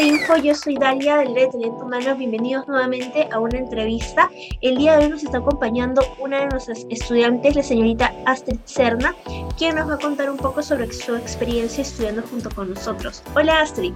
[0.00, 2.14] Info, yo soy Dalia del de Talento Humano.
[2.14, 4.30] Bienvenidos nuevamente a una entrevista.
[4.60, 9.14] El día de hoy nos está acompañando una de nuestras estudiantes, la señorita Astrid Cerna,
[9.56, 13.24] quien nos va a contar un poco sobre su experiencia estudiando junto con nosotros.
[13.34, 13.92] Hola Astrid.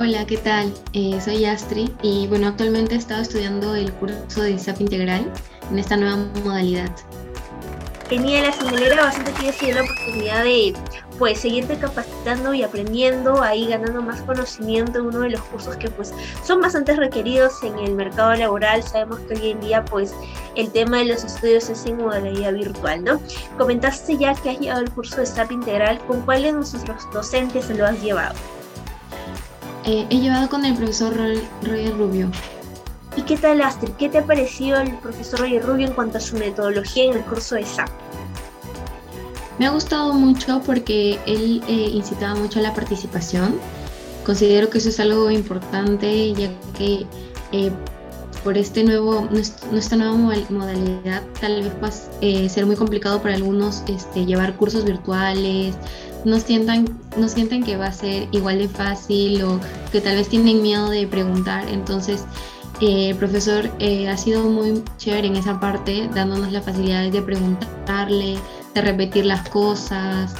[0.00, 0.74] Hola, ¿qué tal?
[0.94, 5.30] Eh, soy Astrid y bueno, actualmente he estado estudiando el curso de SAP Integral
[5.70, 6.90] en esta nueva modalidad.
[8.08, 10.74] Genial, la alegra bastante que hayas la oportunidad de
[11.18, 15.88] pues seguirte capacitando y aprendiendo, ahí ganando más conocimiento en uno de los cursos que
[15.90, 16.12] pues
[16.42, 18.82] son bastante requeridos en el mercado laboral.
[18.82, 20.14] Sabemos que hoy en día pues
[20.56, 23.20] el tema de los estudios es en modalidad virtual, ¿no?
[23.58, 27.66] Comentaste ya que has llevado el curso de SAP Integral, ¿con cuál de nuestros docentes
[27.66, 28.34] se lo has llevado?
[29.84, 31.14] Eh, he llevado con el profesor
[31.62, 32.30] Roger Rubio.
[33.16, 33.90] ¿Y qué tal, Astrid?
[33.90, 37.24] ¿Qué te ha parecido el profesor Roger Rubio en cuanto a su metodología en el
[37.24, 37.90] curso de SAP?
[39.58, 43.54] Me ha gustado mucho porque él eh, incitaba mucho a la participación.
[44.24, 47.06] Considero que eso es algo importante ya que
[47.52, 47.70] eh,
[48.42, 49.28] por este nuevo,
[49.70, 54.84] nuestra nueva modalidad tal vez va a ser muy complicado para algunos este, llevar cursos
[54.84, 55.76] virtuales,
[56.24, 59.60] no sientan, no sienten que va a ser igual de fácil o
[59.92, 61.66] que tal vez tienen miedo de preguntar.
[61.68, 62.24] Entonces,
[62.80, 63.70] eh, el profesor
[64.10, 68.36] ha sido muy chévere en esa parte, dándonos la facilidad de preguntarle,
[68.74, 70.34] de repetir las cosas,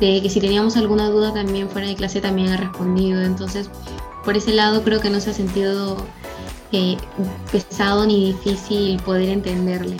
[0.00, 3.22] de que si teníamos alguna duda también fuera de clase también ha respondido.
[3.22, 3.70] Entonces,
[4.24, 5.96] por ese lado creo que no se ha sentido
[6.72, 6.96] eh,
[7.52, 9.96] pesado ni difícil poder entenderle.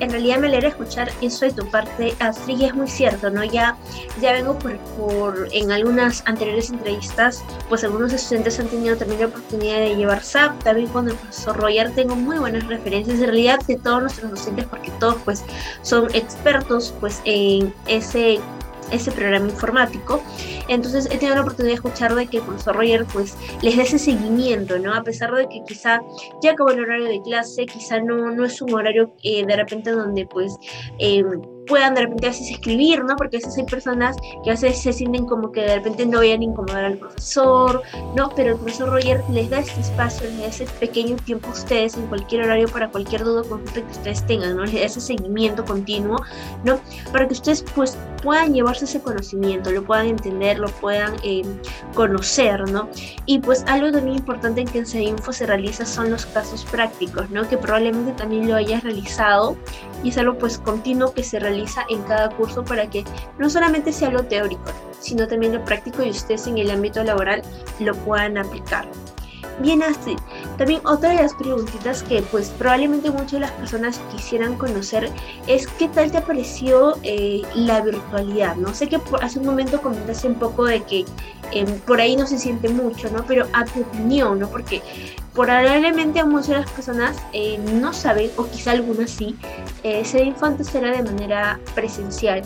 [0.00, 3.44] En realidad me alegra escuchar eso de tu parte, Astrid, y es muy cierto, ¿no?
[3.44, 3.76] Ya,
[4.20, 9.26] ya vengo por, por, en algunas anteriores entrevistas, pues algunos estudiantes han tenido también la
[9.26, 11.16] oportunidad de llevar SAP, también con el
[11.94, 15.44] tengo muy buenas referencias, en realidad de todos nuestros docentes, porque todos pues
[15.82, 18.40] son expertos pues en ese
[18.90, 20.22] ese programa informático.
[20.68, 23.82] Entonces he tenido la oportunidad de escuchar de que el profesor Roger pues les da
[23.82, 24.94] ese seguimiento, ¿no?
[24.94, 26.00] A pesar de que quizá
[26.42, 29.90] ya acabó el horario de clase, quizá no, no es un horario eh, de repente
[29.90, 30.56] donde pues...
[30.98, 31.24] Eh,
[31.68, 33.16] puedan de repente a veces escribir, ¿no?
[33.16, 36.18] Porque a veces hay personas que a veces se sienten como que de repente no
[36.18, 37.82] vayan a incomodar al profesor,
[38.16, 38.30] ¿no?
[38.34, 41.96] Pero el profesor Roger les da este espacio, les da ese pequeño tiempo a ustedes
[41.96, 44.64] en cualquier horario para cualquier duda o consulta que ustedes tengan, ¿no?
[44.64, 46.22] Les da ese seguimiento continuo,
[46.64, 46.80] ¿no?
[47.12, 51.42] Para que ustedes pues puedan llevarse ese conocimiento, lo puedan entender, lo puedan eh,
[51.94, 52.88] conocer, ¿no?
[53.26, 57.30] Y pues algo también importante en que en Info se realiza son los casos prácticos,
[57.30, 57.48] ¿no?
[57.48, 59.56] Que probablemente también lo hayas realizado
[60.02, 61.57] y es algo pues continuo que se realiza
[61.88, 63.04] en cada curso para que
[63.38, 64.70] no solamente sea lo teórico,
[65.00, 67.42] sino también lo práctico y ustedes en el ámbito laboral
[67.80, 68.88] lo puedan aplicar.
[69.60, 70.14] Bien así.
[70.56, 75.10] También otra de las preguntitas que pues probablemente muchas de las personas quisieran conocer
[75.48, 78.72] es qué tal te ha parecido eh, la virtualidad, ¿no?
[78.72, 81.04] Sé que hace un momento comentaste un poco de que
[81.50, 83.24] em, por ahí no se siente mucho, ¿no?
[83.26, 84.48] Pero a tu opinión, ¿no?
[84.48, 84.80] Porque
[85.38, 89.36] probablemente a muchas de las personas eh, no saben, o quizá algunas sí,
[89.84, 92.42] eh, ser infante será de manera presencial.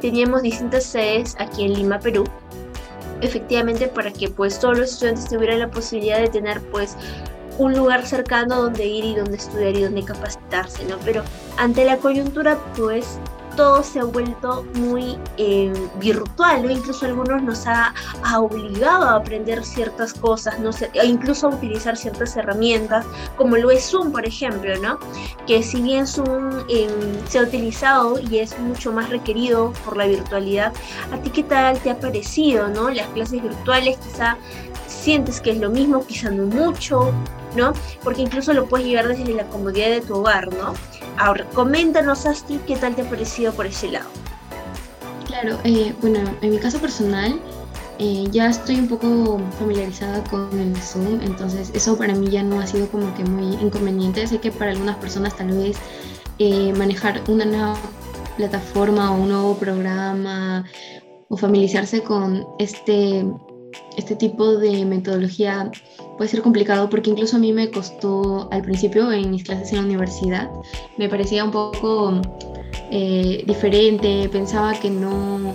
[0.00, 2.22] Teníamos distintas sedes aquí en Lima, Perú,
[3.20, 6.96] efectivamente para que pues todos los estudiantes tuvieran la posibilidad de tener pues
[7.58, 10.98] un lugar cercano donde ir y donde estudiar y donde capacitarse, ¿no?
[11.04, 11.24] Pero
[11.56, 13.18] ante la coyuntura pues
[13.56, 16.70] todo se ha vuelto muy eh, virtual, ¿no?
[16.70, 17.94] Incluso algunos nos ha,
[18.38, 20.70] obligado a aprender ciertas cosas, ¿no?
[20.92, 23.06] e incluso a utilizar ciertas herramientas,
[23.36, 24.98] como lo es Zoom, por ejemplo, ¿no?
[25.46, 26.90] Que si bien Zoom em,
[27.28, 30.72] se ha utilizado y es mucho más requerido por la virtualidad,
[31.12, 32.90] ¿a ti qué tal te ha parecido, ¿no?
[32.90, 34.36] Las clases virtuales quizá
[34.86, 37.12] sientes que es lo mismo, quizá no mucho,
[37.56, 37.72] ¿no?
[38.02, 40.74] Porque incluso lo puedes llevar desde la comodidad de tu hogar, ¿no?
[41.18, 44.08] Ahora, coméntanos, Asti, qué tal te ha parecido por ese lado.
[45.26, 47.40] Claro, eh, bueno, en mi caso personal,
[47.98, 52.60] eh, ya estoy un poco familiarizada con el Zoom, entonces eso para mí ya no
[52.60, 54.26] ha sido como que muy inconveniente.
[54.26, 55.78] Sé que para algunas personas tal vez
[56.38, 57.76] eh, manejar una nueva
[58.36, 60.64] plataforma o un nuevo programa
[61.28, 63.26] o familiarizarse con este,
[63.96, 65.70] este tipo de metodología
[66.16, 69.78] puede ser complicado porque incluso a mí me costó al principio en mis clases en
[69.78, 70.50] la universidad,
[70.96, 72.20] me parecía un poco
[72.90, 75.54] eh, diferente, pensaba que no,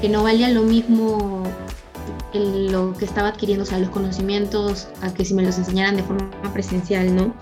[0.00, 1.44] que no valía lo mismo
[2.34, 6.02] lo que estaba adquiriendo, o sea, los conocimientos, a que si me los enseñaran de
[6.02, 7.34] forma presencial, ¿no?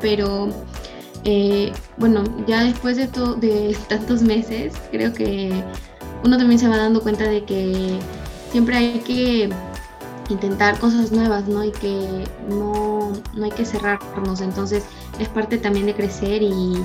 [0.00, 0.48] Pero
[1.24, 5.50] eh, bueno, ya después de, de tantos meses, creo que
[6.24, 7.98] uno también se va dando cuenta de que
[8.50, 9.50] siempre hay que
[10.28, 11.64] intentar cosas nuevas, ¿no?
[11.64, 14.40] Y que no, no hay que cerrarnos.
[14.40, 14.84] Entonces
[15.18, 16.76] es parte también de crecer y,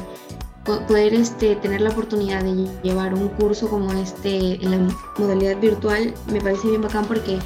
[0.64, 6.14] poder este, tener la oportunidad de llevar un curso como este en la modalidad virtual
[6.28, 7.40] me parece bien bacán porque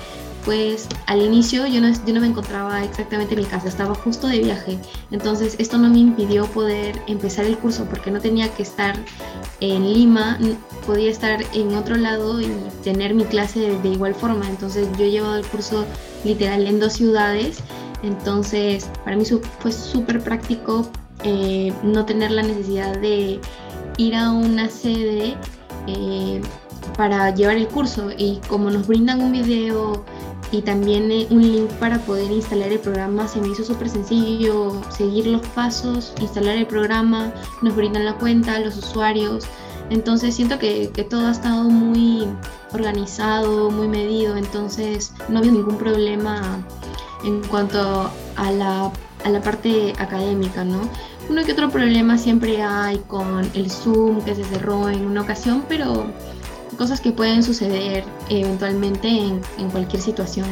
[0.48, 4.28] pues al inicio yo no, yo no me encontraba exactamente en mi casa, estaba justo
[4.28, 4.80] de viaje,
[5.12, 8.96] entonces esto no me impidió poder empezar el curso porque no tenía que estar
[9.60, 10.40] en Lima,
[10.86, 12.48] podía estar en otro lado y
[12.82, 15.84] tener mi clase de, igual forma, entonces yo he llevado el curso
[16.24, 17.60] literal en dos ciudades,
[18.02, 20.90] entonces para mí fue súper práctico
[21.26, 23.42] eh, no tener la necesidad de
[23.98, 25.36] ir a una sede
[25.88, 26.40] eh,
[26.96, 28.10] para llevar el curso.
[28.18, 30.06] Y como nos brindan un video
[30.52, 33.28] y también eh, un link para poder instalar el programa.
[33.28, 38.60] Se me hizo súper sencillo seguir los pasos, instalar el programa, nos brindan la cuenta,
[38.60, 39.46] los usuarios.
[39.90, 42.28] Entonces siento que, que todo ha estado muy
[42.74, 46.42] organizado, muy medido, entonces no había ningún problema
[47.24, 48.92] en cuanto a la,
[49.24, 50.82] a la parte académica, ¿no?
[51.30, 55.64] Uno que otro problema siempre hay con el Zoom que se cerró en una ocasión,
[55.68, 56.06] pero
[56.78, 60.46] cosas que pueden suceder eventualmente en, en cualquier situación.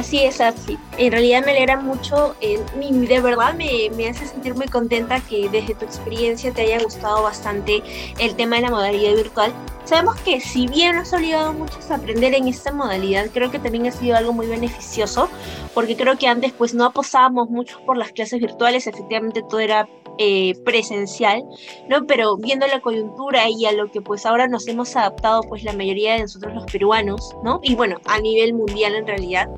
[0.00, 0.78] Así es, así.
[0.98, 5.48] En realidad me alegra mucho, eh, de verdad me, me, hace sentir muy contenta que
[5.48, 7.82] desde tu experiencia te haya gustado bastante
[8.18, 9.52] el tema de la modalidad virtual.
[9.84, 13.58] Sabemos que si bien nos ha obligado muchos a aprender en esta modalidad, creo que
[13.58, 15.28] también ha sido algo muy beneficioso,
[15.74, 19.88] porque creo que antes pues no aposábamos mucho por las clases virtuales, efectivamente todo era
[20.22, 21.42] eh, presencial,
[21.88, 22.06] ¿no?
[22.06, 25.72] Pero viendo la coyuntura y a lo que pues ahora nos hemos adaptado pues la
[25.72, 27.58] mayoría de nosotros los peruanos, ¿no?
[27.62, 29.48] Y bueno, a nivel mundial en realidad,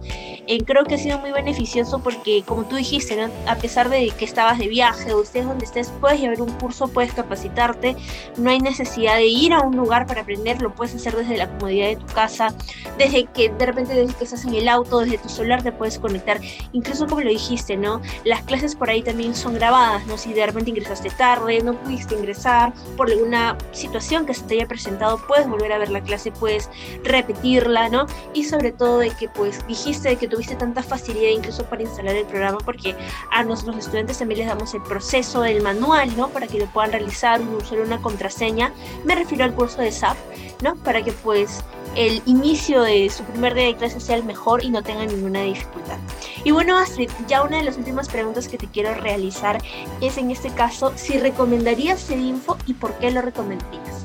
[0.47, 3.29] eh, creo que ha sido muy beneficioso porque como tú dijiste, ¿no?
[3.49, 6.87] A pesar de que estabas de viaje o estés donde estés, puedes llevar un curso,
[6.87, 7.97] puedes capacitarte,
[8.37, 11.49] no hay necesidad de ir a un lugar para aprender, lo puedes hacer desde la
[11.49, 12.55] comodidad de tu casa,
[12.99, 15.99] desde que de repente desde que estás en el auto, desde tu celular te puedes
[15.99, 16.41] conectar,
[16.73, 18.01] incluso como lo dijiste, ¿no?
[18.23, 20.17] Las clases por ahí también son grabadas, ¿no?
[20.17, 25.19] Si de ingresaste tarde, no pudiste ingresar por alguna situación que se te haya presentado,
[25.27, 26.69] puedes volver a ver la clase, puedes
[27.05, 28.07] repetirla, ¿no?
[28.35, 32.17] Y sobre todo de que pues dijiste de que tuviste tanta facilidad incluso para instalar
[32.17, 32.95] el programa porque
[33.31, 36.29] a nuestros estudiantes también les damos el proceso del manual, ¿no?
[36.29, 38.73] Para que lo puedan realizar, usar una contraseña.
[39.05, 40.17] Me refiero al curso de SAP,
[40.63, 40.77] ¿no?
[40.77, 41.63] Para que pues
[41.97, 45.43] el inicio de su primer día de clase sea el mejor y no tenga ninguna
[45.43, 45.99] dificultad.
[46.45, 49.63] Y bueno, Astrid, ya una de las últimas preguntas que te quiero realizar
[50.01, 54.05] es en este caso, si recomendarías info y por qué lo recomendarías.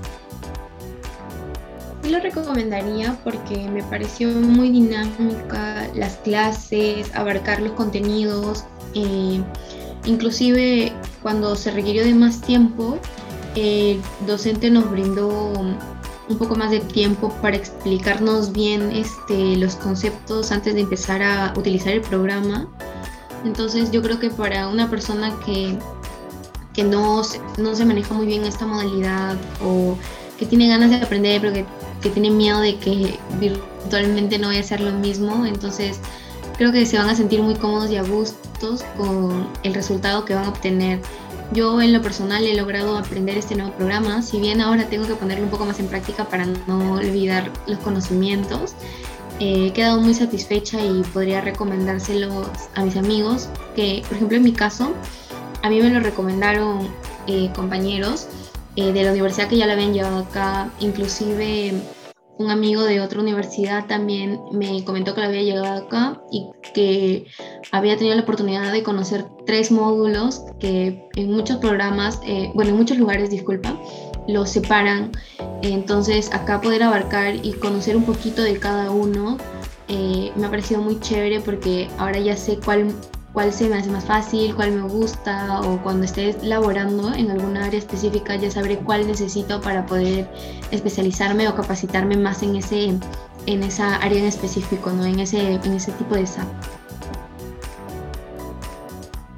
[2.03, 9.41] Lo recomendaría porque me pareció muy dinámica las clases, abarcar los contenidos, eh,
[10.05, 12.97] inclusive cuando se requirió de más tiempo,
[13.55, 15.53] el docente nos brindó
[16.29, 21.53] un poco más de tiempo para explicarnos bien este, los conceptos antes de empezar a
[21.56, 22.68] utilizar el programa.
[23.45, 25.77] Entonces yo creo que para una persona que,
[26.74, 27.21] que no,
[27.57, 29.97] no se maneja muy bien esta modalidad o
[30.38, 31.65] que tiene ganas de aprender pero que,
[32.01, 36.00] que tiene miedo de que virtualmente no vaya a ser lo mismo, entonces
[36.57, 40.33] creo que se van a sentir muy cómodos y a gustos con el resultado que
[40.33, 41.00] van a obtener.
[41.53, 45.15] Yo en lo personal he logrado aprender este nuevo programa, si bien ahora tengo que
[45.15, 48.73] ponerlo un poco más en práctica para no olvidar los conocimientos.
[49.39, 54.44] Eh, he quedado muy satisfecha y podría recomendárselos a mis amigos, que por ejemplo en
[54.44, 54.94] mi caso,
[55.61, 56.89] a mí me lo recomendaron
[57.27, 58.27] eh, compañeros
[58.75, 61.73] eh, de la universidad que ya lo habían llevado acá, inclusive
[62.39, 67.25] un amigo de otra universidad también me comentó que había llegado acá y que
[67.71, 72.77] había tenido la oportunidad de conocer tres módulos que en muchos programas, eh, bueno, en
[72.77, 73.75] muchos lugares, disculpa,
[74.27, 75.11] los separan.
[75.63, 79.37] Entonces acá poder abarcar y conocer un poquito de cada uno
[79.87, 82.94] eh, me ha parecido muy chévere porque ahora ya sé cuál
[83.37, 87.65] cuál se me hace más fácil, cuál me gusta o cuando esté laborando en alguna
[87.65, 90.27] área específica ya sabré cuál necesito para poder
[90.71, 92.97] especializarme o capacitarme más en ese
[93.45, 95.06] en esa área en específico, ¿no?
[95.06, 96.47] En ese, en ese tipo de SAP.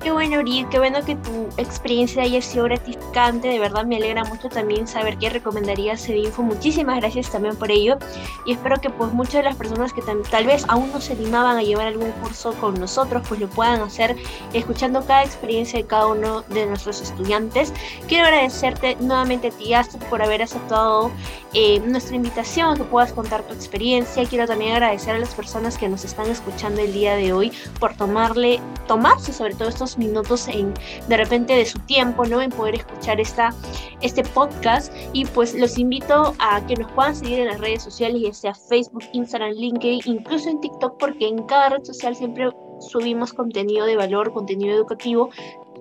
[0.10, 3.48] Qué bueno, Uri, qué bueno que tu experiencia haya sido gratificante.
[3.48, 8.00] De verdad me alegra mucho también saber que recomendarías info Muchísimas gracias también por ello.
[8.44, 11.58] Y espero que pues muchas de las personas que tal vez aún no se animaban
[11.58, 14.16] a llevar algún curso con nosotros, pues lo puedan hacer
[14.52, 17.72] escuchando cada experiencia de cada uno de nuestros estudiantes.
[18.08, 21.12] Quiero agradecerte nuevamente a ti, Astrid, por haber aceptado
[21.54, 24.26] eh, nuestra invitación, que puedas contar tu experiencia.
[24.26, 27.96] Quiero también agradecer a las personas que nos están escuchando el día de hoy por
[27.96, 30.74] tomarle, tomarse sobre todo estos minutos en
[31.08, 32.42] de repente de su tiempo, ¿no?
[32.42, 33.54] En poder escuchar esta,
[34.02, 38.22] este podcast y pues los invito a que nos puedan seguir en las redes sociales,
[38.22, 43.34] ya sea Facebook, Instagram, LinkedIn, incluso en TikTok, porque en cada red social siempre subimos
[43.34, 45.30] contenido de valor, contenido educativo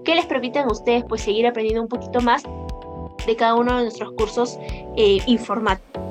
[0.04, 2.42] que les permitan a ustedes pues seguir aprendiendo un poquito más
[3.26, 4.58] de cada uno de nuestros cursos
[4.96, 6.07] eh, informáticos.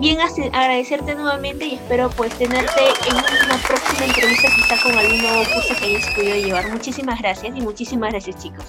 [0.00, 5.42] Bien, agradecerte nuevamente y espero pues tenerte en una próxima entrevista quizá con algún nuevo
[5.52, 6.70] curso que hayas podido llevar.
[6.70, 8.64] Muchísimas gracias y muchísimas gracias chicos.